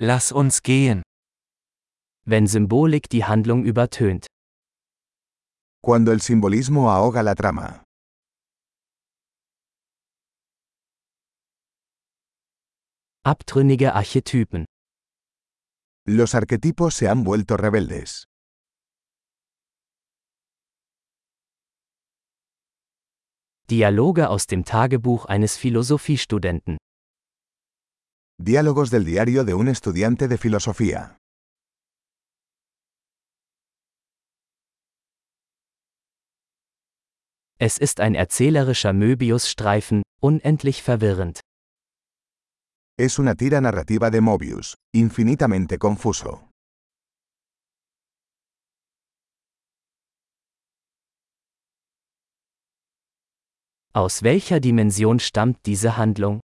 Lass 0.00 0.30
uns 0.30 0.62
gehen. 0.62 1.02
Wenn 2.24 2.46
Symbolik 2.46 3.08
die 3.08 3.24
Handlung 3.24 3.64
übertönt. 3.64 4.26
Cuando 5.82 6.12
el 6.12 6.20
simbolismo 6.20 6.88
ahoga 6.88 7.22
la 7.22 7.34
trama. 7.34 7.82
Abtrünnige 13.24 13.94
Archetypen. 13.94 14.66
Los 16.06 16.36
arquetipos 16.36 16.94
se 16.94 17.08
han 17.08 17.24
vuelto 17.24 17.56
rebeldes. 17.56 18.24
Dialoge 23.68 24.28
aus 24.28 24.46
dem 24.46 24.64
Tagebuch 24.64 25.26
eines 25.26 25.56
Philosophiestudenten. 25.56 26.78
Diálogos 28.40 28.90
del 28.90 29.04
diario 29.04 29.44
de 29.44 29.54
un 29.54 29.66
estudiante 29.66 30.28
de 30.28 30.38
filosofía. 30.38 31.18
Es 37.58 37.78
ist 37.78 37.98
ein 37.98 38.14
erzählerischer 38.14 38.92
Möbiusstreifen, 38.92 40.02
unendlich 40.20 40.84
verwirrend. 40.84 41.40
Es 42.96 43.18
una 43.18 43.34
tira 43.34 43.60
narrativa 43.60 44.08
de 44.10 44.20
Mobius, 44.20 44.76
infinitamente 44.94 45.78
confuso. 45.78 46.48
Aus 53.92 54.22
welcher 54.22 54.60
Dimension 54.60 55.18
stammt 55.18 55.66
diese 55.66 55.96
Handlung? 55.96 56.38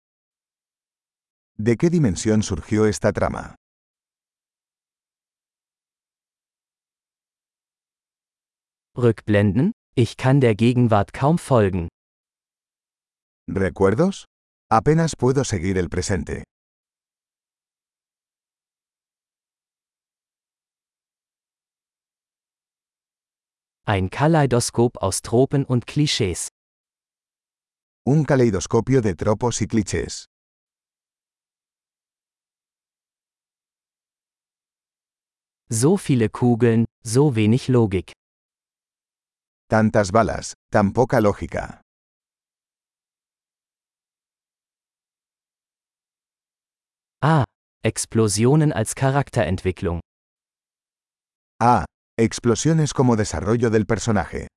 ¿De 1.58 1.78
qué 1.78 1.90
dimensión 1.92 2.42
surgió 2.42 2.88
esta 2.88 3.12
trama? 3.14 3.56
Rückblenden? 8.98 9.72
Ich 9.96 10.18
kann 10.18 10.40
der 10.42 10.56
Gegenwart 10.56 11.14
kaum 11.14 11.38
folgen. 11.38 11.90
¿Recuerdos? 13.48 14.26
Apenas 14.72 15.16
puedo 15.16 15.44
seguir 15.44 15.78
el 15.78 15.90
presente. 15.90 16.44
Ein 23.86 24.10
Kaleidoskop 24.10 24.98
aus 24.98 25.22
Tropen 25.22 25.66
und 25.66 25.86
Klischees. 25.86 26.48
Un 28.06 28.26
caleidoscopio 28.26 29.02
de 29.02 29.14
tropos 29.16 29.62
y 29.62 29.68
clichés. 29.68 30.26
So 35.74 35.98
viele 35.98 36.30
Kugeln, 36.30 36.86
so 37.04 37.36
wenig 37.36 37.68
Logik. 37.68 38.12
Tantas 39.68 40.12
balas, 40.12 40.54
tan 40.72 40.94
poca 40.94 41.20
lógica. 41.20 41.82
Ah, 47.24 47.44
Explosionen 47.84 48.72
als 48.72 48.94
Charakterentwicklung. 48.94 50.00
Ah, 51.60 51.86
explosiones 52.20 52.94
como 52.94 53.16
desarrollo 53.16 53.72
del 53.72 53.86
personaje. 53.86 54.48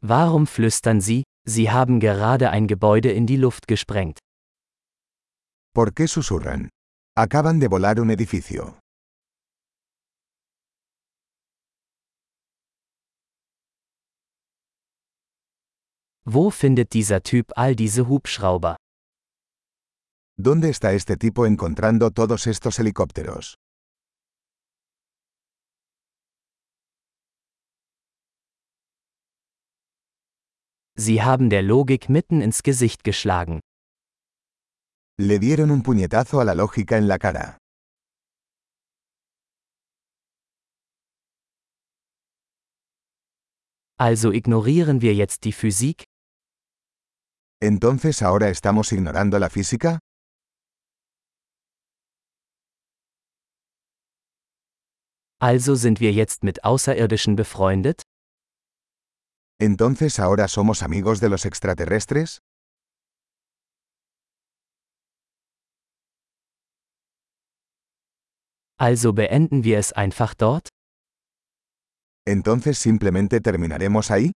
Warum 0.00 0.46
flüstern 0.46 1.00
Sie, 1.00 1.24
Sie 1.44 1.72
haben 1.72 1.98
gerade 1.98 2.50
ein 2.50 2.68
Gebäude 2.68 3.10
in 3.10 3.26
die 3.26 3.36
Luft 3.36 3.66
gesprengt? 3.66 4.20
¿Por 5.76 5.92
qué 5.92 6.08
susurran? 6.08 6.70
Acaban 7.14 7.58
de 7.58 7.68
volar 7.68 8.00
un 8.00 8.10
edificio. 8.10 8.78
Wo 16.24 16.50
findet 16.50 16.94
dieser 16.94 17.22
Typ 17.22 17.52
all 17.56 17.76
diese 17.76 18.08
Hubschrauber? 18.08 18.76
¿Dónde 20.38 20.70
está 20.70 20.94
este 20.94 21.18
tipo 21.18 21.44
encontrando 21.44 22.10
todos 22.10 22.46
estos 22.46 22.78
helicópteros? 22.78 23.56
Sie 30.96 31.20
haben 31.22 31.50
der 31.50 31.62
Logik 31.62 32.08
mitten 32.08 32.40
ins 32.40 32.62
Gesicht 32.62 33.04
geschlagen. 33.04 33.60
Le 35.18 35.38
dieron 35.38 35.70
un 35.70 35.82
puñetazo 35.82 36.40
a 36.40 36.44
la 36.44 36.54
lógica 36.54 36.98
en 36.98 37.08
la 37.08 37.16
cara. 37.18 37.56
Also 43.98 44.30
ignorieren 44.34 45.00
wir 45.00 45.14
jetzt 45.14 45.44
die 45.44 45.52
Physik? 45.52 46.04
¿Entonces 47.62 48.20
ahora 48.20 48.50
estamos 48.50 48.92
ignorando 48.92 49.38
la 49.38 49.48
física? 49.48 50.00
Also 55.40 55.76
sind 55.76 56.00
wir 56.00 56.12
jetzt 56.12 56.44
mit 56.44 56.62
Außerirdischen 56.64 57.36
befreundet? 57.36 58.02
¿Entonces 59.58 60.20
ahora 60.20 60.48
somos 60.48 60.82
amigos 60.82 61.20
de 61.20 61.30
los 61.30 61.46
extraterrestres? 61.46 62.40
Also 68.78 69.14
beenden 69.14 69.64
wir 69.64 69.78
es 69.78 69.92
einfach 69.94 70.34
dort? 70.34 70.68
¿Entonces 72.26 72.78
simplemente 72.78 73.40
terminaremos 73.40 74.10
ahí? 74.10 74.32